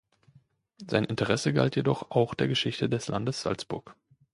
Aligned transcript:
Sein 0.89 1.03
Interesse 1.03 1.53
galt 1.53 1.75
jedoch 1.75 2.09
auch 2.09 2.33
der 2.33 2.47
Geschichte 2.47 2.89
des 2.89 3.07
Landes 3.07 3.43
Salzburg. 3.43 3.95